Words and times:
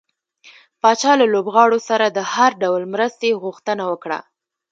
پاچا 0.81 1.11
له 1.21 1.25
لوبغاړو 1.33 1.79
سره 1.89 2.05
د 2.09 2.19
هر 2.33 2.51
ډول 2.63 2.83
مرستې 2.93 3.39
غوښتنه 3.43 3.83
وکړه. 3.91 4.19